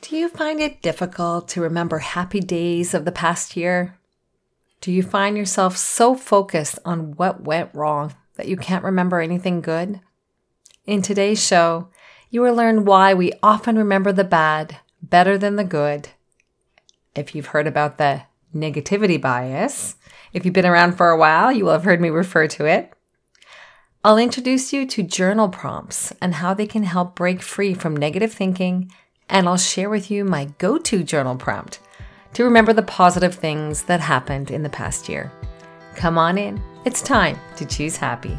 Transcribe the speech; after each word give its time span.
Do 0.00 0.16
you 0.16 0.30
find 0.30 0.60
it 0.60 0.80
difficult 0.80 1.46
to 1.48 1.60
remember 1.60 1.98
happy 1.98 2.40
days 2.40 2.94
of 2.94 3.04
the 3.04 3.12
past 3.12 3.54
year? 3.54 3.98
Do 4.80 4.90
you 4.90 5.02
find 5.02 5.36
yourself 5.36 5.76
so 5.76 6.14
focused 6.14 6.78
on 6.86 7.16
what 7.16 7.44
went 7.44 7.74
wrong 7.74 8.14
that 8.36 8.48
you 8.48 8.56
can't 8.56 8.84
remember 8.84 9.20
anything 9.20 9.60
good? 9.60 10.00
In 10.86 11.02
today's 11.02 11.44
show, 11.44 11.90
you 12.30 12.40
will 12.40 12.54
learn 12.54 12.86
why 12.86 13.12
we 13.12 13.34
often 13.42 13.76
remember 13.76 14.10
the 14.10 14.24
bad 14.24 14.78
better 15.02 15.36
than 15.36 15.56
the 15.56 15.64
good. 15.64 16.08
If 17.14 17.34
you've 17.34 17.46
heard 17.46 17.66
about 17.66 17.98
the 17.98 18.22
negativity 18.54 19.20
bias, 19.20 19.96
if 20.32 20.46
you've 20.46 20.54
been 20.54 20.64
around 20.64 20.96
for 20.96 21.10
a 21.10 21.18
while, 21.18 21.52
you 21.52 21.66
will 21.66 21.72
have 21.72 21.84
heard 21.84 22.00
me 22.00 22.08
refer 22.08 22.46
to 22.48 22.64
it. 22.64 22.90
I'll 24.02 24.16
introduce 24.16 24.72
you 24.72 24.86
to 24.86 25.02
journal 25.02 25.50
prompts 25.50 26.10
and 26.22 26.36
how 26.36 26.54
they 26.54 26.66
can 26.66 26.84
help 26.84 27.14
break 27.14 27.42
free 27.42 27.74
from 27.74 27.94
negative 27.94 28.32
thinking 28.32 28.90
and 29.30 29.48
I'll 29.48 29.56
share 29.56 29.88
with 29.88 30.10
you 30.10 30.24
my 30.24 30.46
go 30.58 30.76
to 30.76 31.02
journal 31.02 31.36
prompt 31.36 31.78
to 32.34 32.44
remember 32.44 32.72
the 32.72 32.82
positive 32.82 33.34
things 33.34 33.84
that 33.84 34.00
happened 34.00 34.50
in 34.50 34.62
the 34.62 34.68
past 34.68 35.08
year. 35.08 35.32
Come 35.94 36.18
on 36.18 36.36
in, 36.36 36.62
it's 36.84 37.00
time 37.00 37.38
to 37.56 37.64
choose 37.64 37.96
happy. 37.96 38.36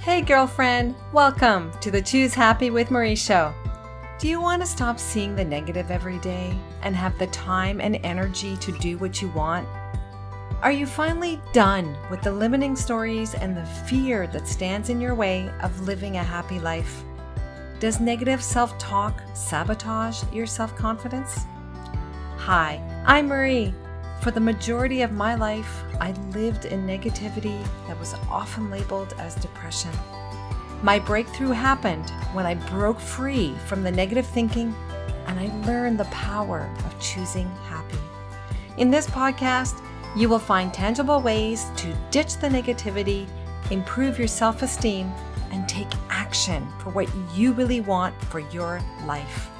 Hey, 0.00 0.20
girlfriend, 0.20 0.94
welcome 1.12 1.70
to 1.80 1.90
the 1.90 2.02
Choose 2.02 2.34
Happy 2.34 2.70
with 2.70 2.90
Marie 2.90 3.16
show. 3.16 3.54
Do 4.18 4.28
you 4.28 4.40
want 4.40 4.62
to 4.62 4.66
stop 4.66 4.98
seeing 4.98 5.34
the 5.34 5.44
negative 5.44 5.90
every 5.90 6.18
day 6.18 6.58
and 6.82 6.94
have 6.94 7.18
the 7.18 7.26
time 7.28 7.80
and 7.80 7.96
energy 8.02 8.56
to 8.58 8.72
do 8.78 8.98
what 8.98 9.22
you 9.22 9.28
want? 9.28 9.66
Are 10.62 10.72
you 10.72 10.84
finally 10.86 11.40
done 11.52 11.96
with 12.10 12.20
the 12.20 12.32
limiting 12.32 12.76
stories 12.76 13.34
and 13.34 13.56
the 13.56 13.64
fear 13.64 14.26
that 14.26 14.46
stands 14.46 14.90
in 14.90 15.00
your 15.00 15.14
way 15.14 15.50
of 15.62 15.80
living 15.86 16.16
a 16.16 16.22
happy 16.22 16.58
life? 16.58 17.02
Does 17.80 17.98
negative 17.98 18.42
self 18.42 18.76
talk 18.76 19.22
sabotage 19.32 20.22
your 20.34 20.46
self 20.46 20.76
confidence? 20.76 21.46
Hi, 22.36 22.78
I'm 23.06 23.28
Marie. 23.28 23.72
For 24.20 24.30
the 24.30 24.38
majority 24.38 25.00
of 25.00 25.12
my 25.12 25.34
life, 25.34 25.82
I 25.98 26.12
lived 26.34 26.66
in 26.66 26.86
negativity 26.86 27.58
that 27.86 27.98
was 27.98 28.12
often 28.28 28.68
labeled 28.68 29.14
as 29.18 29.34
depression. 29.36 29.92
My 30.82 30.98
breakthrough 30.98 31.52
happened 31.52 32.10
when 32.34 32.44
I 32.44 32.56
broke 32.68 33.00
free 33.00 33.54
from 33.64 33.82
the 33.82 33.90
negative 33.90 34.26
thinking 34.26 34.74
and 35.26 35.40
I 35.40 35.46
learned 35.66 35.98
the 35.98 36.04
power 36.04 36.70
of 36.84 37.00
choosing 37.00 37.48
happy. 37.64 37.98
In 38.76 38.90
this 38.90 39.06
podcast, 39.06 39.82
you 40.14 40.28
will 40.28 40.38
find 40.38 40.74
tangible 40.74 41.22
ways 41.22 41.64
to 41.76 41.96
ditch 42.10 42.36
the 42.36 42.48
negativity, 42.48 43.26
improve 43.70 44.18
your 44.18 44.28
self 44.28 44.60
esteem, 44.60 45.10
and 45.50 45.66
take 45.66 45.88
action 46.30 46.64
for 46.78 46.90
what 46.90 47.08
you 47.34 47.52
really 47.52 47.80
want 47.80 48.14
for 48.26 48.38
your 48.38 48.80
life. 49.04 49.50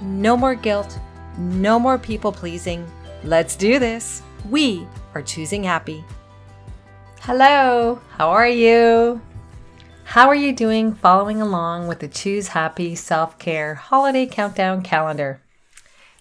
No 0.00 0.36
more 0.36 0.56
guilt, 0.56 0.98
no 1.38 1.78
more 1.78 1.96
people 1.96 2.32
pleasing. 2.32 2.84
Let's 3.22 3.54
do 3.54 3.78
this. 3.78 4.20
We 4.50 4.84
are 5.14 5.22
choosing 5.22 5.62
happy. 5.62 6.04
Hello, 7.20 8.00
how 8.10 8.30
are 8.30 8.48
you? 8.48 9.20
How 10.02 10.26
are 10.26 10.34
you 10.34 10.52
doing 10.52 10.92
following 10.92 11.40
along 11.40 11.86
with 11.86 12.00
the 12.00 12.08
Choose 12.08 12.48
Happy 12.48 12.96
Self 12.96 13.38
Care 13.38 13.76
Holiday 13.76 14.26
Countdown 14.26 14.82
Calendar? 14.82 15.40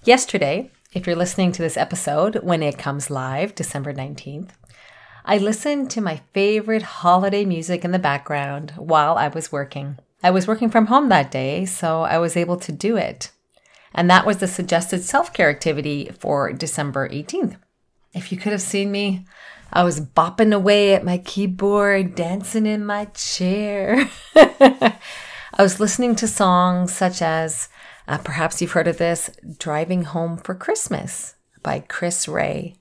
Yesterday, 0.04 0.70
if 0.94 1.08
you're 1.08 1.16
listening 1.16 1.52
to 1.54 1.64
this 1.64 1.76
episode 1.76 2.44
when 2.44 2.62
it 2.62 2.78
comes 2.78 3.10
live, 3.10 3.56
December 3.56 3.96
19th, 3.96 4.50
I 5.30 5.40
listened 5.40 5.92
to 5.92 6.00
my 6.00 6.22
favorite 6.34 6.84
holiday 6.84 7.44
music 7.44 7.84
in 7.84 7.92
the 7.92 8.00
background 8.00 8.72
while 8.78 9.18
I 9.18 9.28
was 9.28 9.52
working. 9.52 9.98
I 10.24 10.32
was 10.32 10.48
working 10.48 10.70
from 10.70 10.86
home 10.86 11.10
that 11.10 11.32
day, 11.32 11.66
so 11.66 12.04
I 12.04 12.18
was 12.18 12.38
able 12.38 12.56
to 12.56 12.72
do 12.72 12.96
it. 12.96 13.32
And 13.94 14.10
that 14.10 14.26
was 14.26 14.38
the 14.38 14.48
suggested 14.48 15.04
self 15.04 15.34
care 15.34 15.50
activity 15.50 16.10
for 16.18 16.54
December 16.54 17.10
18th. 17.10 17.58
If 18.14 18.32
you 18.32 18.38
could 18.38 18.54
have 18.54 18.62
seen 18.62 18.90
me, 18.90 19.26
I 19.74 19.84
was 19.84 20.00
bopping 20.00 20.56
away 20.56 20.96
at 20.96 21.04
my 21.04 21.18
keyboard, 21.18 22.16
dancing 22.16 22.66
in 22.66 22.86
my 22.86 23.06
chair. 23.14 24.10
I 24.34 24.98
was 25.60 25.82
listening 25.82 26.16
to 26.16 26.28
songs 26.30 26.94
such 26.94 27.22
as, 27.22 27.68
uh, 28.08 28.18
perhaps 28.20 28.62
you've 28.62 28.72
heard 28.72 28.88
of 28.88 28.98
this, 28.98 29.30
Driving 29.60 30.06
Home 30.06 30.38
for 30.38 30.56
Christmas 30.56 31.36
by 31.64 31.82
Chris 31.82 32.30
Rea. 32.30 32.76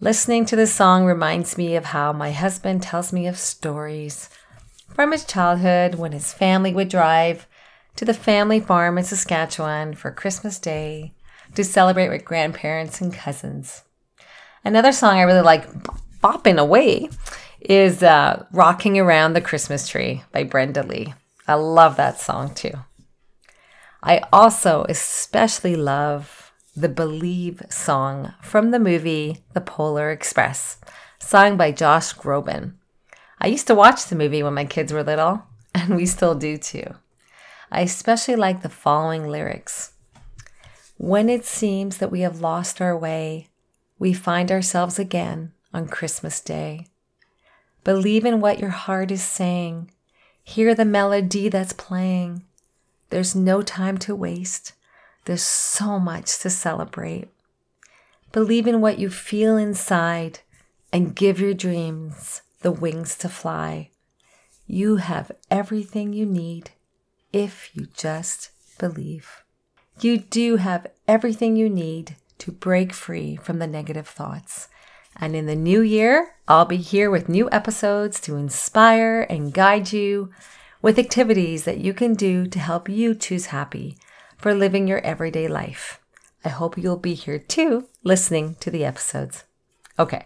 Listening 0.00 0.44
to 0.44 0.54
this 0.54 0.72
song 0.72 1.06
reminds 1.06 1.58
me 1.58 1.74
of 1.74 1.86
how 1.86 2.12
my 2.12 2.30
husband 2.30 2.84
tells 2.84 3.12
me 3.12 3.26
of 3.26 3.36
stories 3.36 4.30
from 4.94 5.10
his 5.10 5.24
childhood 5.24 5.96
when 5.96 6.12
his 6.12 6.32
family 6.32 6.72
would 6.72 6.88
drive 6.88 7.48
to 7.96 8.04
the 8.04 8.14
family 8.14 8.60
farm 8.60 8.96
in 8.96 9.02
Saskatchewan 9.02 9.94
for 9.94 10.12
Christmas 10.12 10.60
Day 10.60 11.14
to 11.56 11.64
celebrate 11.64 12.10
with 12.10 12.24
grandparents 12.24 13.00
and 13.00 13.12
cousins. 13.12 13.82
Another 14.64 14.92
song 14.92 15.16
I 15.16 15.22
really 15.22 15.40
like 15.40 15.68
bopping 16.22 16.58
away 16.58 17.08
is 17.58 18.00
uh, 18.00 18.46
Rocking 18.52 19.00
Around 19.00 19.32
the 19.32 19.40
Christmas 19.40 19.88
Tree 19.88 20.22
by 20.30 20.44
Brenda 20.44 20.84
Lee. 20.84 21.14
I 21.48 21.54
love 21.54 21.96
that 21.96 22.20
song 22.20 22.54
too. 22.54 22.74
I 24.00 24.22
also 24.32 24.86
especially 24.88 25.74
love 25.74 26.47
the 26.80 26.88
Believe 26.88 27.62
song 27.70 28.34
from 28.40 28.70
the 28.70 28.78
movie 28.78 29.38
The 29.52 29.60
Polar 29.60 30.12
Express, 30.12 30.78
sung 31.18 31.56
by 31.56 31.72
Josh 31.72 32.14
Groban. 32.14 32.74
I 33.40 33.48
used 33.48 33.66
to 33.66 33.74
watch 33.74 34.06
the 34.06 34.14
movie 34.14 34.44
when 34.44 34.54
my 34.54 34.64
kids 34.64 34.92
were 34.92 35.02
little, 35.02 35.42
and 35.74 35.96
we 35.96 36.06
still 36.06 36.36
do 36.36 36.56
too. 36.56 36.94
I 37.72 37.80
especially 37.80 38.36
like 38.36 38.62
the 38.62 38.68
following 38.68 39.26
lyrics 39.26 39.92
When 40.98 41.28
it 41.28 41.44
seems 41.44 41.98
that 41.98 42.12
we 42.12 42.20
have 42.20 42.40
lost 42.40 42.80
our 42.80 42.96
way, 42.96 43.48
we 43.98 44.12
find 44.12 44.52
ourselves 44.52 45.00
again 45.00 45.52
on 45.74 45.88
Christmas 45.88 46.40
Day. 46.40 46.86
Believe 47.82 48.24
in 48.24 48.40
what 48.40 48.60
your 48.60 48.70
heart 48.70 49.10
is 49.10 49.22
saying. 49.22 49.90
Hear 50.44 50.76
the 50.76 50.84
melody 50.84 51.48
that's 51.48 51.72
playing. 51.72 52.44
There's 53.10 53.34
no 53.34 53.62
time 53.62 53.98
to 53.98 54.14
waste. 54.14 54.74
There's 55.24 55.42
so 55.42 55.98
much 55.98 56.38
to 56.40 56.50
celebrate. 56.50 57.28
Believe 58.32 58.66
in 58.66 58.80
what 58.80 58.98
you 58.98 59.10
feel 59.10 59.56
inside 59.56 60.40
and 60.92 61.14
give 61.14 61.40
your 61.40 61.54
dreams 61.54 62.42
the 62.60 62.72
wings 62.72 63.16
to 63.18 63.28
fly. 63.28 63.90
You 64.66 64.96
have 64.96 65.32
everything 65.50 66.12
you 66.12 66.26
need 66.26 66.70
if 67.32 67.70
you 67.74 67.86
just 67.94 68.50
believe. 68.78 69.42
You 70.00 70.18
do 70.18 70.56
have 70.56 70.86
everything 71.06 71.56
you 71.56 71.68
need 71.68 72.16
to 72.38 72.52
break 72.52 72.92
free 72.92 73.36
from 73.36 73.58
the 73.58 73.66
negative 73.66 74.06
thoughts. 74.06 74.68
And 75.16 75.34
in 75.34 75.46
the 75.46 75.56
new 75.56 75.80
year, 75.80 76.36
I'll 76.46 76.64
be 76.64 76.76
here 76.76 77.10
with 77.10 77.28
new 77.28 77.48
episodes 77.50 78.20
to 78.20 78.36
inspire 78.36 79.22
and 79.28 79.52
guide 79.52 79.92
you 79.92 80.30
with 80.80 80.98
activities 80.98 81.64
that 81.64 81.78
you 81.78 81.92
can 81.92 82.14
do 82.14 82.46
to 82.46 82.58
help 82.58 82.88
you 82.88 83.14
choose 83.14 83.46
happy 83.46 83.96
for 84.38 84.54
living 84.54 84.88
your 84.88 85.00
everyday 85.00 85.48
life. 85.48 86.00
I 86.44 86.48
hope 86.50 86.78
you'll 86.78 86.96
be 86.96 87.14
here 87.14 87.38
too, 87.38 87.88
listening 88.04 88.56
to 88.60 88.70
the 88.70 88.84
episodes. 88.84 89.44
Okay, 89.98 90.24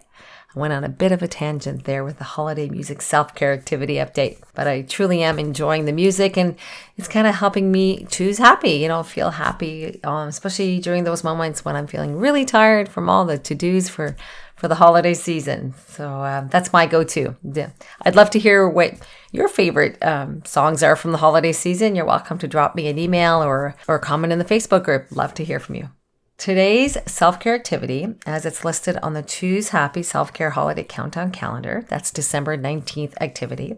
I 0.55 0.59
went 0.59 0.73
on 0.73 0.83
a 0.83 0.89
bit 0.89 1.11
of 1.11 1.23
a 1.23 1.27
tangent 1.27 1.85
there 1.85 2.03
with 2.03 2.19
the 2.19 2.23
holiday 2.23 2.69
music 2.69 3.01
self 3.01 3.33
care 3.33 3.53
activity 3.53 3.95
update, 3.95 4.37
but 4.53 4.67
I 4.67 4.83
truly 4.83 5.23
am 5.23 5.39
enjoying 5.39 5.85
the 5.85 5.91
music 5.91 6.37
and 6.37 6.55
it's 6.95 7.07
kind 7.07 7.25
of 7.25 7.33
helping 7.33 7.71
me 7.71 8.05
choose 8.05 8.37
happy, 8.37 8.73
you 8.73 8.87
know, 8.87 9.01
feel 9.01 9.31
happy, 9.31 9.99
um, 10.03 10.27
especially 10.27 10.79
during 10.79 11.05
those 11.05 11.23
moments 11.23 11.65
when 11.65 11.75
I'm 11.75 11.87
feeling 11.87 12.15
really 12.15 12.45
tired 12.45 12.87
from 12.87 13.09
all 13.09 13.25
the 13.25 13.39
to 13.39 13.55
dos 13.55 13.89
for 13.89 14.15
for 14.55 14.67
the 14.67 14.75
holiday 14.75 15.15
season. 15.15 15.73
So 15.87 16.07
um, 16.07 16.49
that's 16.49 16.71
my 16.71 16.85
go 16.85 17.03
to. 17.03 17.35
Yeah. 17.43 17.71
I'd 18.03 18.15
love 18.15 18.29
to 18.29 18.39
hear 18.39 18.69
what 18.69 18.93
your 19.33 19.49
favorite 19.49 19.97
um, 20.05 20.45
songs 20.45 20.83
are 20.83 20.95
from 20.95 21.11
the 21.11 21.17
holiday 21.17 21.51
season. 21.51 21.95
You're 21.95 22.05
welcome 22.05 22.37
to 22.37 22.47
drop 22.47 22.75
me 22.75 22.87
an 22.87 22.99
email 22.99 23.43
or, 23.43 23.75
or 23.87 23.97
comment 23.97 24.31
in 24.31 24.37
the 24.37 24.45
Facebook 24.45 24.83
group. 24.83 25.07
Love 25.11 25.33
to 25.33 25.43
hear 25.43 25.59
from 25.59 25.75
you. 25.75 25.89
Today's 26.37 26.97
self 27.07 27.39
care 27.39 27.55
activity, 27.55 28.13
as 28.27 28.45
it's 28.45 28.63
listed 28.63 28.97
on 29.01 29.13
the 29.13 29.23
Choose 29.23 29.69
Happy 29.69 30.03
Self 30.03 30.33
Care 30.33 30.51
Holiday 30.51 30.83
Countdown 30.83 31.31
calendar, 31.31 31.83
that's 31.89 32.11
December 32.11 32.57
19th 32.57 33.13
activity. 33.19 33.77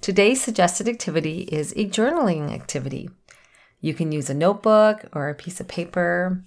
Today's 0.00 0.42
suggested 0.42 0.88
activity 0.88 1.40
is 1.50 1.72
a 1.72 1.88
journaling 1.88 2.52
activity. 2.52 3.10
You 3.80 3.94
can 3.94 4.12
use 4.12 4.30
a 4.30 4.34
notebook 4.34 5.06
or 5.12 5.28
a 5.28 5.34
piece 5.34 5.60
of 5.60 5.66
paper. 5.66 6.44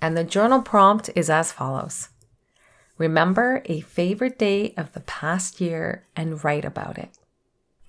And 0.00 0.16
the 0.16 0.22
journal 0.22 0.62
prompt 0.62 1.10
is 1.16 1.28
as 1.28 1.50
follows 1.50 2.10
Remember 2.98 3.62
a 3.66 3.80
favorite 3.80 4.38
day 4.38 4.74
of 4.76 4.92
the 4.92 5.00
past 5.00 5.60
year 5.60 6.04
and 6.16 6.42
write 6.42 6.64
about 6.64 6.98
it. 6.98 7.16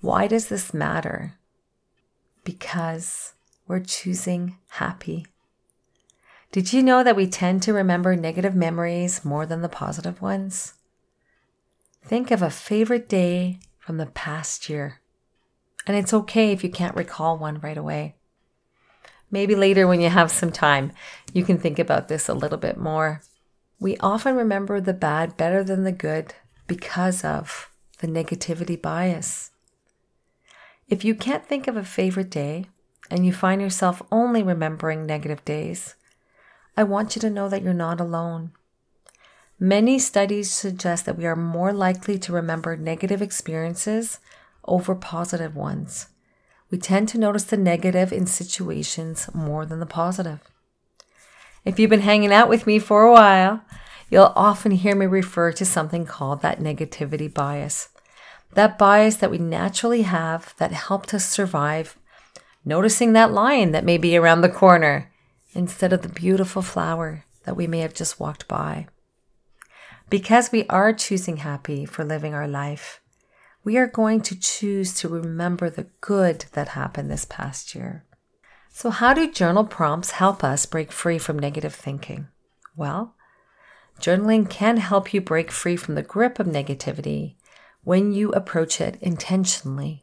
Why 0.00 0.28
does 0.28 0.48
this 0.48 0.72
matter? 0.72 1.34
Because 2.44 3.34
we're 3.66 3.80
choosing 3.80 4.56
happy. 4.68 5.26
Did 6.52 6.72
you 6.72 6.82
know 6.82 7.04
that 7.04 7.16
we 7.16 7.26
tend 7.26 7.62
to 7.64 7.72
remember 7.72 8.16
negative 8.16 8.54
memories 8.54 9.24
more 9.24 9.46
than 9.46 9.62
the 9.62 9.68
positive 9.68 10.22
ones? 10.22 10.74
Think 12.04 12.30
of 12.30 12.40
a 12.40 12.50
favorite 12.50 13.08
day 13.08 13.60
from 13.78 13.98
the 13.98 14.06
past 14.06 14.68
year. 14.68 15.00
And 15.86 15.96
it's 15.96 16.14
okay 16.14 16.52
if 16.52 16.62
you 16.62 16.70
can't 16.70 16.96
recall 16.96 17.36
one 17.36 17.60
right 17.60 17.76
away. 17.76 18.14
Maybe 19.30 19.54
later, 19.54 19.86
when 19.86 20.00
you 20.00 20.08
have 20.08 20.30
some 20.30 20.50
time, 20.50 20.92
you 21.32 21.44
can 21.44 21.58
think 21.58 21.78
about 21.78 22.08
this 22.08 22.28
a 22.28 22.34
little 22.34 22.58
bit 22.58 22.76
more. 22.76 23.22
We 23.80 23.96
often 23.96 24.36
remember 24.36 24.78
the 24.78 24.92
bad 24.92 25.38
better 25.38 25.64
than 25.64 25.84
the 25.84 25.92
good 25.92 26.34
because 26.66 27.24
of 27.24 27.70
the 28.00 28.06
negativity 28.06 28.80
bias. 28.80 29.52
If 30.86 31.02
you 31.02 31.14
can't 31.14 31.46
think 31.46 31.66
of 31.66 31.78
a 31.78 31.84
favorite 31.84 32.28
day 32.28 32.66
and 33.10 33.24
you 33.24 33.32
find 33.32 33.62
yourself 33.62 34.02
only 34.12 34.42
remembering 34.42 35.06
negative 35.06 35.42
days, 35.46 35.94
I 36.76 36.82
want 36.82 37.16
you 37.16 37.20
to 37.20 37.30
know 37.30 37.48
that 37.48 37.62
you're 37.62 37.72
not 37.72 38.00
alone. 38.00 38.52
Many 39.58 39.98
studies 39.98 40.50
suggest 40.50 41.06
that 41.06 41.16
we 41.16 41.24
are 41.24 41.36
more 41.36 41.72
likely 41.72 42.18
to 42.18 42.32
remember 42.34 42.76
negative 42.76 43.22
experiences 43.22 44.18
over 44.66 44.94
positive 44.94 45.56
ones. 45.56 46.08
We 46.70 46.76
tend 46.76 47.08
to 47.10 47.18
notice 47.18 47.44
the 47.44 47.56
negative 47.56 48.12
in 48.12 48.26
situations 48.26 49.30
more 49.32 49.64
than 49.64 49.80
the 49.80 49.86
positive. 49.86 50.40
If 51.64 51.78
you've 51.78 51.90
been 51.90 52.00
hanging 52.00 52.32
out 52.32 52.48
with 52.48 52.66
me 52.66 52.78
for 52.78 53.04
a 53.04 53.12
while, 53.12 53.62
you'll 54.08 54.32
often 54.34 54.72
hear 54.72 54.96
me 54.96 55.06
refer 55.06 55.52
to 55.52 55.64
something 55.64 56.06
called 56.06 56.42
that 56.42 56.58
negativity 56.58 57.32
bias. 57.32 57.90
That 58.54 58.78
bias 58.78 59.16
that 59.16 59.30
we 59.30 59.38
naturally 59.38 60.02
have 60.02 60.54
that 60.56 60.72
helped 60.72 61.12
us 61.12 61.28
survive, 61.28 61.96
noticing 62.64 63.12
that 63.12 63.32
lion 63.32 63.72
that 63.72 63.84
may 63.84 63.98
be 63.98 64.16
around 64.16 64.40
the 64.40 64.48
corner 64.48 65.10
instead 65.52 65.92
of 65.92 66.02
the 66.02 66.08
beautiful 66.08 66.62
flower 66.62 67.24
that 67.44 67.56
we 67.56 67.66
may 67.66 67.80
have 67.80 67.94
just 67.94 68.18
walked 68.18 68.48
by. 68.48 68.86
Because 70.08 70.50
we 70.50 70.66
are 70.68 70.92
choosing 70.92 71.38
happy 71.38 71.84
for 71.84 72.04
living 72.04 72.34
our 72.34 72.48
life, 72.48 73.00
we 73.62 73.76
are 73.76 73.86
going 73.86 74.22
to 74.22 74.38
choose 74.38 74.94
to 74.94 75.08
remember 75.08 75.68
the 75.68 75.86
good 76.00 76.46
that 76.52 76.68
happened 76.68 77.10
this 77.10 77.26
past 77.26 77.74
year. 77.74 78.04
So, 78.80 78.88
how 78.88 79.12
do 79.12 79.30
journal 79.30 79.64
prompts 79.64 80.12
help 80.12 80.42
us 80.42 80.64
break 80.64 80.90
free 80.90 81.18
from 81.18 81.38
negative 81.38 81.74
thinking? 81.74 82.28
Well, 82.74 83.14
journaling 84.00 84.48
can 84.48 84.78
help 84.78 85.12
you 85.12 85.20
break 85.20 85.50
free 85.50 85.76
from 85.76 85.96
the 85.96 86.02
grip 86.02 86.40
of 86.40 86.46
negativity 86.46 87.34
when 87.84 88.14
you 88.14 88.32
approach 88.32 88.80
it 88.80 88.96
intentionally. 89.02 90.02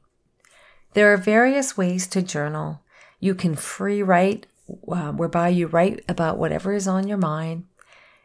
There 0.93 1.11
are 1.11 1.17
various 1.17 1.75
ways 1.75 2.05
to 2.09 2.21
journal. 2.21 2.81
You 3.19 3.33
can 3.33 3.55
free 3.55 4.03
write, 4.03 4.45
uh, 4.87 5.11
whereby 5.11 5.49
you 5.49 5.65
write 5.65 6.05
about 6.07 6.37
whatever 6.37 6.71
is 6.71 6.87
on 6.87 7.07
your 7.07 7.17
mind. 7.17 7.65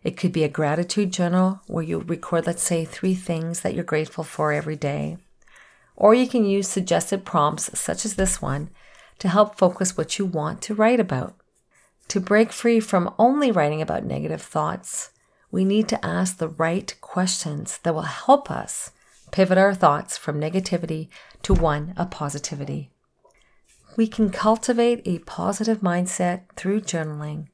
It 0.05 0.19
could 0.19 0.33
be 0.33 0.45
a 0.45 0.51
gratitude 0.51 1.15
journal 1.15 1.63
where 1.67 1.83
you 1.83 2.01
record, 2.01 2.47
let's 2.47 2.63
say, 2.63 2.85
three 2.85 3.15
things 3.15 3.63
that 3.63 3.73
you're 3.73 3.85
grateful 3.85 4.23
for 4.23 4.53
every 4.53 4.77
day. 4.77 5.17
Or 5.97 6.13
you 6.13 6.29
can 6.29 6.45
use 6.45 6.69
suggested 6.69 7.25
prompts, 7.25 7.71
such 7.81 8.05
as 8.05 8.17
this 8.17 8.43
one, 8.43 8.69
to 9.23 9.29
help 9.29 9.57
focus 9.57 9.97
what 9.97 10.19
you 10.19 10.27
want 10.27 10.61
to 10.61 10.75
write 10.75 10.99
about. 10.99 11.37
To 12.09 12.19
break 12.19 12.51
free 12.51 12.81
from 12.81 13.15
only 13.21 13.53
writing 13.53 13.81
about 13.81 14.05
negative 14.05 14.43
thoughts, 14.43 15.11
we 15.53 15.65
need 15.65 15.87
to 15.91 16.05
ask 16.05 16.39
the 16.39 16.49
right 16.49 16.93
questions 17.01 17.79
that 17.85 17.95
will 17.95 18.03
help 18.03 18.51
us 18.51 18.91
pivot 19.31 19.59
our 19.59 19.75
thoughts 19.75 20.19
from 20.19 20.41
negativity 20.41 21.09
to 21.45 21.55
one 21.55 21.95
of 21.97 22.11
positivity. 22.11 22.91
We 23.97 24.09
can 24.09 24.29
cultivate 24.31 25.03
a 25.07 25.21
positive 25.21 25.83
mindset 25.83 26.41
through 26.57 26.81
journaling 26.81 27.47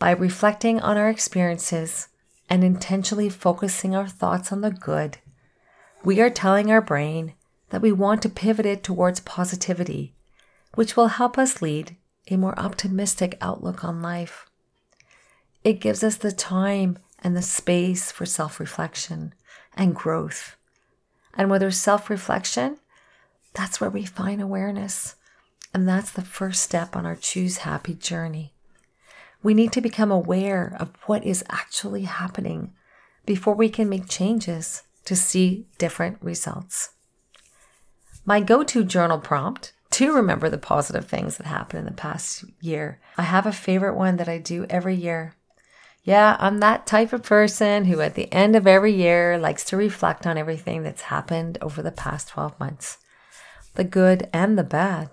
by 0.00 0.10
reflecting 0.10 0.80
on 0.80 0.96
our 0.96 1.08
experiences 1.08 2.08
and 2.50 2.64
intentionally 2.64 3.28
focusing 3.28 3.94
our 3.94 4.08
thoughts 4.08 4.50
on 4.50 4.62
the 4.62 4.72
good, 4.72 5.18
we 6.02 6.20
are 6.20 6.28
telling 6.28 6.72
our 6.72 6.80
brain 6.80 7.34
that 7.70 7.82
we 7.82 7.92
want 7.92 8.20
to 8.22 8.28
pivot 8.28 8.66
it 8.66 8.82
towards 8.82 9.20
positivity, 9.20 10.16
which 10.74 10.96
will 10.96 11.08
help 11.08 11.38
us 11.38 11.62
lead 11.62 11.96
a 12.30 12.36
more 12.36 12.58
optimistic 12.58 13.36
outlook 13.40 13.84
on 13.84 14.02
life. 14.02 14.46
It 15.64 15.80
gives 15.80 16.02
us 16.02 16.16
the 16.16 16.32
time 16.32 16.98
and 17.22 17.36
the 17.36 17.42
space 17.42 18.10
for 18.10 18.26
self 18.26 18.58
reflection 18.58 19.34
and 19.74 19.94
growth. 19.94 20.56
And 21.34 21.50
whether 21.50 21.70
self 21.70 22.10
reflection, 22.10 22.78
that's 23.54 23.80
where 23.80 23.90
we 23.90 24.04
find 24.04 24.40
awareness. 24.40 25.16
And 25.74 25.88
that's 25.88 26.10
the 26.10 26.22
first 26.22 26.62
step 26.62 26.94
on 26.94 27.06
our 27.06 27.16
Choose 27.16 27.58
Happy 27.58 27.94
journey. 27.94 28.52
We 29.42 29.54
need 29.54 29.72
to 29.72 29.80
become 29.80 30.10
aware 30.10 30.76
of 30.78 30.90
what 31.06 31.24
is 31.24 31.44
actually 31.48 32.04
happening 32.04 32.72
before 33.24 33.54
we 33.54 33.68
can 33.68 33.88
make 33.88 34.08
changes 34.08 34.82
to 35.04 35.16
see 35.16 35.66
different 35.78 36.18
results. 36.20 36.90
My 38.24 38.40
go 38.40 38.62
to 38.62 38.84
journal 38.84 39.18
prompt 39.18 39.72
to 39.92 40.14
remember 40.14 40.48
the 40.48 40.58
positive 40.58 41.06
things 41.06 41.36
that 41.36 41.46
happened 41.46 41.80
in 41.80 41.84
the 41.86 41.92
past 41.92 42.44
year. 42.60 43.00
I 43.16 43.22
have 43.22 43.46
a 43.46 43.52
favorite 43.52 43.96
one 43.96 44.16
that 44.16 44.28
I 44.28 44.38
do 44.38 44.66
every 44.68 44.94
year. 44.94 45.34
Yeah, 46.04 46.36
I'm 46.40 46.58
that 46.58 46.86
type 46.86 47.12
of 47.12 47.22
person 47.22 47.84
who, 47.84 48.00
at 48.00 48.14
the 48.14 48.32
end 48.32 48.56
of 48.56 48.66
every 48.66 48.92
year, 48.92 49.38
likes 49.38 49.64
to 49.66 49.76
reflect 49.76 50.26
on 50.26 50.36
everything 50.36 50.82
that's 50.82 51.02
happened 51.02 51.58
over 51.60 51.80
the 51.82 51.92
past 51.92 52.28
12 52.28 52.58
months 52.58 52.98
the 53.74 53.84
good 53.84 54.28
and 54.34 54.58
the 54.58 54.64
bad. 54.64 55.08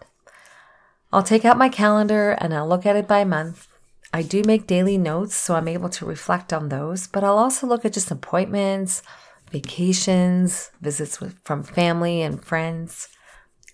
I'll 1.13 1.23
take 1.23 1.45
out 1.45 1.57
my 1.57 1.69
calendar 1.69 2.31
and 2.41 2.53
I'll 2.53 2.67
look 2.67 2.85
at 2.85 2.97
it 2.97 3.07
by 3.07 3.23
month 3.23 3.69
I 4.11 4.23
do 4.23 4.43
make 4.43 4.65
daily 4.65 4.97
notes, 4.97 5.35
so 5.35 5.55
I'm 5.55 5.67
able 5.67 5.89
to 5.89 6.05
reflect 6.05 6.51
on 6.51 6.69
those, 6.69 7.05
but 7.05 7.23
I'll 7.23 7.37
also 7.37 7.67
look 7.67 7.85
at 7.85 7.93
just 7.93 8.09
appointments, 8.09 9.03
vacations, 9.51 10.71
visits 10.81 11.21
with, 11.21 11.37
from 11.43 11.63
family 11.63 12.21
and 12.23 12.43
friends, 12.43 13.07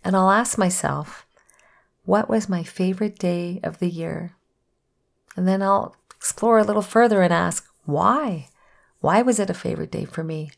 and 0.06 0.16
I'll 0.16 0.30
ask 0.30 0.58
myself, 0.58 1.26
what 2.06 2.30
was 2.30 2.48
my 2.48 2.64
favorite 2.64 3.18
day 3.18 3.60
of 3.64 3.80
the 3.80 3.90
year? 3.90 4.36
And 5.36 5.48
then 5.48 5.64
I'll 5.64 5.96
explore 6.16 6.60
a 6.60 6.64
little 6.64 6.84
further 6.84 7.24
and 7.24 7.34
ask, 7.34 7.68
why? 7.86 8.50
Why 9.02 9.24
was 9.24 9.40
it 9.40 9.50
a 9.50 9.56
favorite 9.56 9.92
day 9.92 10.06
for 10.06 10.24
me? 10.24 10.52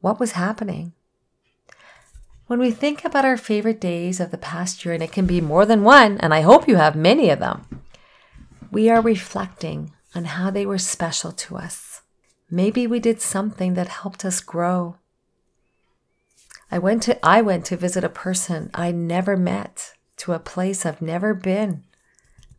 What 0.00 0.18
was 0.18 0.32
happening? 0.32 0.92
When 2.48 2.58
we 2.58 2.70
think 2.72 3.04
about 3.04 3.24
our 3.24 3.36
favorite 3.36 3.80
days 3.80 4.20
of 4.20 4.30
the 4.30 4.38
past 4.38 4.84
year, 4.84 4.94
and 4.94 5.02
it 5.02 5.12
can 5.12 5.26
be 5.26 5.40
more 5.40 5.64
than 5.64 5.84
one, 5.84 6.18
and 6.18 6.34
I 6.34 6.40
hope 6.40 6.66
you 6.66 6.76
have 6.76 6.96
many 6.96 7.30
of 7.30 7.38
them, 7.38 7.82
we 8.72 8.90
are 8.90 9.00
reflecting 9.00 9.92
on 10.14 10.24
how 10.24 10.50
they 10.50 10.66
were 10.66 10.78
special 10.78 11.30
to 11.32 11.56
us. 11.56 12.02
Maybe 12.50 12.86
we 12.86 12.98
did 13.00 13.20
something 13.20 13.74
that 13.74 13.88
helped 13.88 14.24
us 14.24 14.40
grow. 14.40 14.96
I 16.70 16.78
went 16.78 17.02
to 17.04 17.26
I 17.26 17.40
went 17.40 17.64
to 17.66 17.76
visit 17.76 18.04
a 18.04 18.08
person 18.08 18.70
I 18.74 18.92
never 18.92 19.36
met 19.36 19.94
to 20.18 20.32
a 20.32 20.38
place 20.38 20.84
I've 20.84 21.02
never 21.02 21.34
been. 21.34 21.84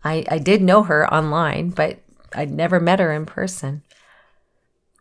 I, 0.03 0.25
I 0.29 0.37
did 0.37 0.61
know 0.61 0.83
her 0.83 1.11
online, 1.13 1.69
but 1.69 1.99
I'd 2.33 2.51
never 2.51 2.79
met 2.79 2.99
her 2.99 3.11
in 3.11 3.25
person. 3.25 3.83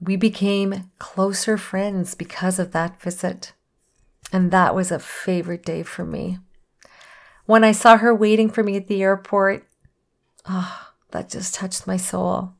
We 0.00 0.16
became 0.16 0.90
closer 0.98 1.56
friends 1.56 2.14
because 2.14 2.58
of 2.58 2.72
that 2.72 3.00
visit. 3.00 3.52
And 4.32 4.50
that 4.50 4.74
was 4.74 4.90
a 4.90 4.98
favorite 4.98 5.64
day 5.64 5.82
for 5.82 6.04
me. 6.04 6.38
When 7.46 7.64
I 7.64 7.72
saw 7.72 7.96
her 7.96 8.14
waiting 8.14 8.50
for 8.50 8.62
me 8.62 8.76
at 8.76 8.88
the 8.88 9.02
airport, 9.02 9.66
oh, 10.46 10.90
that 11.12 11.30
just 11.30 11.54
touched 11.54 11.86
my 11.86 11.96
soul. 11.96 12.52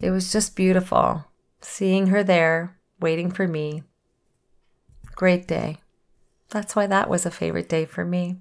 It 0.00 0.10
was 0.10 0.32
just 0.32 0.56
beautiful 0.56 1.24
seeing 1.60 2.06
her 2.08 2.22
there 2.22 2.76
waiting 3.00 3.30
for 3.30 3.46
me. 3.46 3.82
Great 5.18 5.48
day. 5.48 5.78
That's 6.50 6.76
why 6.76 6.86
that 6.86 7.10
was 7.10 7.26
a 7.26 7.32
favorite 7.32 7.68
day 7.68 7.86
for 7.86 8.04
me. 8.04 8.36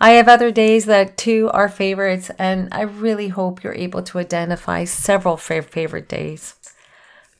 I 0.00 0.12
have 0.12 0.26
other 0.26 0.50
days 0.50 0.86
that 0.86 1.18
too 1.18 1.50
are 1.52 1.68
favorites, 1.68 2.30
and 2.38 2.70
I 2.72 2.80
really 2.80 3.28
hope 3.28 3.62
you're 3.62 3.74
able 3.74 4.02
to 4.04 4.18
identify 4.18 4.84
several 4.84 5.36
favorite 5.36 6.08
days. 6.08 6.54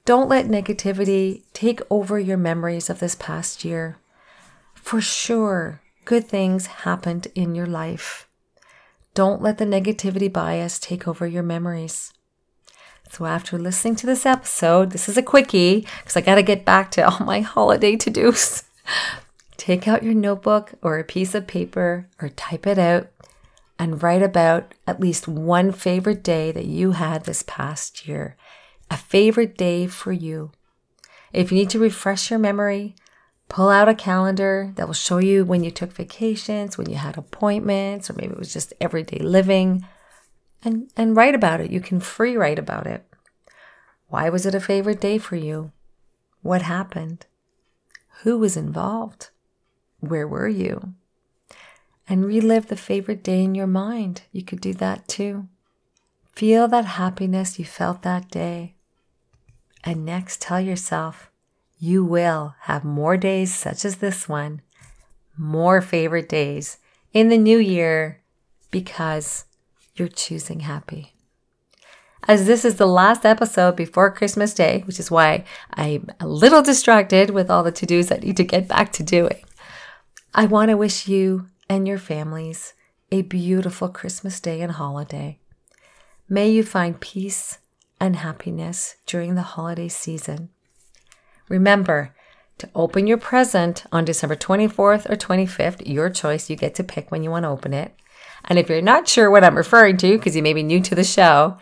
Don't 0.05 0.29
let 0.29 0.49
negativity 0.49 1.45
take 1.55 1.81
over 1.89 2.21
your 2.21 2.37
memories 2.37 2.91
of 2.91 2.99
this 2.99 3.15
past 3.15 3.65
year. 3.65 3.97
For 4.75 5.01
sure, 5.01 5.81
good 6.05 6.27
things 6.27 6.67
happened 6.85 7.29
in 7.35 7.55
your 7.55 7.65
life. 7.65 8.29
Don't 9.15 9.41
let 9.41 9.57
the 9.57 9.65
negativity 9.65 10.31
bias 10.31 10.79
take 10.79 11.09
over 11.09 11.27
your 11.27 11.43
memories. 11.43 12.13
So, 13.11 13.27
after 13.27 13.59
listening 13.59 13.97
to 13.97 14.07
this 14.07 14.25
episode, 14.25 14.93
this 14.93 15.09
is 15.09 15.17
a 15.17 15.23
quickie 15.23 15.81
because 15.99 16.17
I 16.17 16.21
got 16.21 16.37
to 16.37 16.45
get 16.45 16.65
back 16.65 16.93
to 16.93 17.03
all 17.11 17.27
my 17.27 17.41
holiday 17.41 17.97
to 17.97 18.09
dos. 18.09 18.63
Take 19.57 19.89
out 19.89 20.05
your 20.05 20.15
notebook 20.15 20.75
or 20.81 20.99
a 20.99 21.05
piece 21.05 21.35
of 21.35 21.49
paper 21.49 22.07
or 22.23 22.29
type 22.29 22.69
it 22.69 22.79
out 22.79 23.09
and 23.81 24.01
write 24.01 24.23
about 24.23 24.75
at 24.87 25.01
least 25.01 25.27
one 25.27 25.73
favorite 25.73 26.23
day 26.23 26.53
that 26.53 26.67
you 26.67 26.93
had 26.93 27.25
this 27.25 27.43
past 27.47 28.07
year. 28.07 28.37
A 28.91 28.97
favorite 28.97 29.59
day 29.59 29.89
for 29.89 30.13
you. 30.13 30.53
If 31.33 31.51
you 31.51 31.59
need 31.59 31.71
to 31.71 31.81
refresh 31.81 32.31
your 32.31 32.39
memory, 32.39 32.95
pull 33.49 33.71
out 33.71 33.89
a 33.89 33.95
calendar 33.95 34.73
that 34.77 34.87
will 34.87 34.95
show 34.95 35.19
you 35.19 35.45
when 35.45 35.65
you 35.65 35.73
took 35.73 35.93
vacations, 35.93 36.79
when 36.79 36.89
you 36.89 36.97
had 36.97 37.19
appointments, 37.19 38.09
or 38.09 38.13
maybe 38.13 38.33
it 38.33 38.39
was 38.39 38.53
just 38.53 38.73
everyday 38.81 39.19
living, 39.19 39.85
and, 40.63 40.91
and 40.97 41.17
write 41.17 41.35
about 41.35 41.61
it. 41.61 41.71
You 41.71 41.81
can 41.81 42.01
free 42.01 42.37
write 42.37 42.59
about 42.59 42.87
it. 42.87 43.05
Why 44.09 44.29
was 44.29 44.47
it 44.47 44.55
a 44.55 44.61
favorite 44.61 45.01
day 45.01 45.19
for 45.19 45.37
you? 45.37 45.73
What 46.43 46.63
happened? 46.63 47.27
Who 48.23 48.39
was 48.39 48.57
involved? 48.57 49.31
Where 50.01 50.27
were 50.27 50.49
you? 50.49 50.95
and 52.11 52.27
relive 52.27 52.67
the 52.67 52.77
favorite 52.77 53.23
day 53.23 53.45
in 53.45 53.55
your 53.55 53.69
mind. 53.69 54.23
You 54.33 54.43
could 54.43 54.61
do 54.61 54.75
that 54.75 55.07
too. 55.07 55.47
Feel 56.33 56.67
that 56.67 56.85
happiness 56.85 57.57
you 57.59 57.65
felt 57.65 58.03
that 58.03 58.29
day. 58.31 58.75
And 59.85 60.05
next, 60.05 60.43
tell 60.43 60.61
yourself 60.61 61.31
you 61.79 62.05
will 62.05 62.57
have 62.63 62.85
more 62.85 63.17
days 63.17 63.55
such 63.55 63.85
as 63.85 63.97
this 63.97 64.29
one, 64.29 64.61
more 65.39 65.81
favorite 65.81 66.29
days 66.29 66.79
in 67.13 67.29
the 67.29 67.39
new 67.39 67.59
year 67.59 68.21
because 68.73 69.45
you're 69.95 70.09
choosing 70.09 70.61
happy. 70.61 71.15
As 72.29 72.47
this 72.47 72.65
is 72.65 72.77
the 72.77 72.87
last 72.87 73.25
episode 73.25 73.77
before 73.77 74.11
Christmas 74.11 74.53
Day, 74.53 74.83
which 74.87 75.01
is 75.01 75.11
why 75.11 75.45
I'm 75.73 76.09
a 76.21 76.27
little 76.27 76.63
distracted 76.63 77.31
with 77.31 77.51
all 77.51 77.63
the 77.63 77.73
to 77.73 77.87
dos 77.87 78.13
I 78.13 78.17
need 78.17 78.37
to 78.37 78.45
get 78.45 78.69
back 78.69 78.93
to 78.93 79.03
doing, 79.03 79.43
I 80.35 80.47
want 80.47 80.69
to 80.71 80.77
wish 80.77 81.09
you 81.09 81.47
and 81.69 81.89
your 81.89 81.99
families 81.99 82.75
a 83.11 83.23
beautiful 83.23 83.89
Christmas 83.89 84.39
Day 84.39 84.61
and 84.61 84.73
holiday. 84.73 85.39
May 86.29 86.51
you 86.51 86.63
find 86.63 87.01
peace 87.01 87.59
and 87.99 88.17
happiness 88.17 88.97
during 89.07 89.35
the 89.35 89.43
holiday 89.43 89.89
season. 89.89 90.51
Remember 91.49 92.15
to 92.59 92.71
open 92.75 93.07
your 93.07 93.19
present 93.19 93.85
on 93.91 94.05
December 94.05 94.37
24th 94.37 95.11
or 95.11 95.17
25th, 95.17 95.83
your 95.85 96.11
choice. 96.11 96.49
You 96.49 96.57
get 96.57 96.75
to 96.77 96.85
pick 96.85 97.11
when 97.11 97.25
you 97.25 97.31
want 97.31 97.45
to 97.45 97.49
open 97.49 97.75
it. 97.75 97.95
And 98.45 98.59
if 98.59 98.69
you're 98.69 98.83
not 98.83 99.09
sure 99.09 99.31
what 99.31 99.45
I'm 99.45 99.57
referring 99.57 99.97
to, 99.99 100.17
because 100.17 100.37
you 100.37 100.43
may 100.43 100.53
be 100.53 100.63
new 100.63 100.81
to 100.81 100.95
the 100.95 101.05
show, 101.05 101.59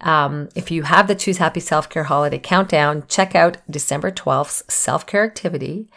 um, 0.00 0.48
if 0.54 0.70
you 0.70 0.82
have 0.82 1.08
the 1.08 1.14
Choose 1.14 1.38
Happy 1.38 1.60
Self 1.60 1.88
Care 1.88 2.04
Holiday 2.04 2.38
Countdown, 2.38 3.04
check 3.08 3.34
out 3.34 3.58
December 3.70 4.10
12th's 4.10 4.64
self 4.72 5.06
care 5.06 5.24
activity, 5.24 5.88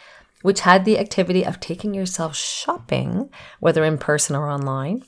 which 0.42 0.60
had 0.60 0.84
the 0.84 0.98
activity 0.98 1.44
of 1.44 1.60
taking 1.60 1.94
yourself 1.94 2.34
shopping, 2.34 3.30
whether 3.58 3.84
in 3.84 3.98
person 3.98 4.36
or 4.36 4.48
online, 4.48 5.04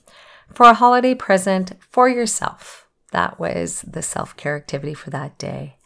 for 0.52 0.66
a 0.66 0.74
holiday 0.74 1.14
present 1.14 1.72
for 1.90 2.08
yourself. 2.08 2.86
That 3.12 3.38
was 3.38 3.82
the 3.82 4.02
self 4.02 4.36
care 4.36 4.56
activity 4.56 4.94
for 4.94 5.10
that 5.10 5.38
day. 5.38 5.76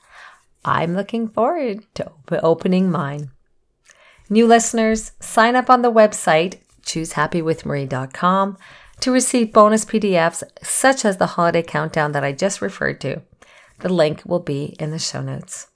I'm 0.65 0.95
looking 0.95 1.29
forward 1.29 1.85
to 1.95 2.07
op- 2.07 2.43
opening 2.43 2.91
mine. 2.91 3.31
New 4.29 4.47
listeners, 4.47 5.13
sign 5.21 5.55
up 5.55 5.71
on 5.71 5.83
the 5.83 5.93
website 5.93 6.57
choosehappywithmarie.com 6.83 8.57
to 9.01 9.13
receive 9.13 9.53
bonus 9.53 9.85
PDFs 9.85 10.43
such 10.63 11.05
as 11.05 11.17
the 11.17 11.27
holiday 11.27 11.63
countdown 11.63 12.13
that 12.13 12.25
I 12.25 12.33
just 12.33 12.63
referred 12.63 13.01
to. 13.03 13.23
The 13.81 13.89
link 13.89 14.23
will 14.25 14.41
be 14.41 14.77
in 14.79 14.91
the 14.91 14.99
show 14.99 15.21
notes. 15.21 15.69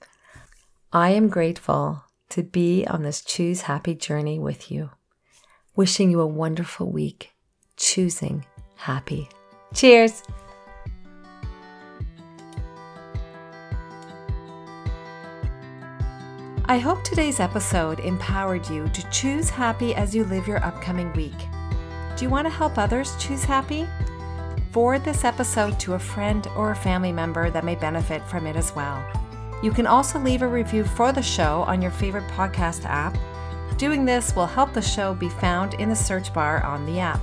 I 0.91 1.11
am 1.11 1.29
grateful 1.29 2.03
to 2.29 2.43
be 2.43 2.85
on 2.87 3.03
this 3.03 3.21
Choose 3.21 3.61
Happy 3.61 3.93
journey 3.93 4.39
with 4.39 4.71
you. 4.71 4.89
Wishing 5.75 6.11
you 6.11 6.19
a 6.19 6.27
wonderful 6.27 6.91
week, 6.91 7.31
choosing 7.77 8.45
happy. 8.75 9.29
Cheers! 9.73 10.23
I 16.65 16.77
hope 16.77 17.03
today's 17.03 17.39
episode 17.41 17.99
empowered 17.99 18.69
you 18.69 18.87
to 18.89 19.09
choose 19.09 19.49
happy 19.49 19.93
as 19.93 20.15
you 20.15 20.23
live 20.25 20.47
your 20.47 20.63
upcoming 20.63 21.11
week. 21.13 21.35
Do 22.21 22.25
you 22.25 22.29
want 22.29 22.45
to 22.45 22.53
help 22.53 22.77
others 22.77 23.15
choose 23.17 23.43
happy? 23.43 23.87
Forward 24.69 25.03
this 25.03 25.25
episode 25.25 25.79
to 25.79 25.95
a 25.95 25.99
friend 25.99 26.47
or 26.55 26.69
a 26.69 26.75
family 26.75 27.11
member 27.11 27.49
that 27.49 27.65
may 27.65 27.73
benefit 27.73 28.23
from 28.27 28.45
it 28.45 28.55
as 28.55 28.75
well. 28.75 29.03
You 29.63 29.71
can 29.71 29.87
also 29.87 30.19
leave 30.19 30.43
a 30.43 30.47
review 30.47 30.83
for 30.83 31.11
the 31.11 31.23
show 31.23 31.63
on 31.63 31.81
your 31.81 31.89
favorite 31.89 32.27
podcast 32.27 32.85
app. 32.85 33.17
Doing 33.79 34.05
this 34.05 34.35
will 34.35 34.45
help 34.45 34.71
the 34.71 34.83
show 34.83 35.15
be 35.15 35.29
found 35.29 35.73
in 35.73 35.89
the 35.89 35.95
search 35.95 36.31
bar 36.31 36.63
on 36.63 36.85
the 36.85 36.99
app. 36.99 37.19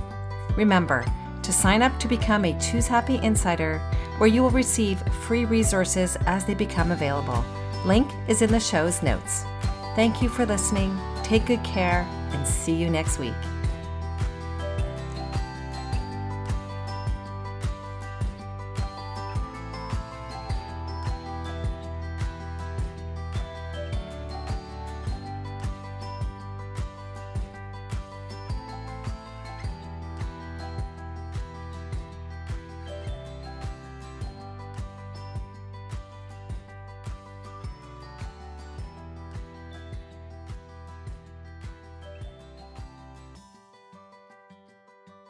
Remember 0.57 1.05
to 1.43 1.53
sign 1.53 1.81
up 1.81 1.97
to 1.99 2.09
become 2.09 2.43
a 2.43 2.59
Choose 2.59 2.87
Happy 2.87 3.21
Insider, 3.23 3.79
where 4.17 4.27
you 4.27 4.41
will 4.41 4.49
receive 4.49 5.01
free 5.23 5.45
resources 5.45 6.17
as 6.25 6.43
they 6.43 6.55
become 6.55 6.91
available. 6.91 7.45
Link 7.85 8.11
is 8.27 8.41
in 8.41 8.51
the 8.51 8.59
show's 8.59 9.01
notes. 9.01 9.45
Thank 9.95 10.21
you 10.21 10.27
for 10.27 10.45
listening. 10.45 10.99
Take 11.23 11.45
good 11.45 11.63
care 11.63 12.01
and 12.33 12.45
see 12.45 12.73
you 12.73 12.89
next 12.89 13.17
week. 13.17 13.33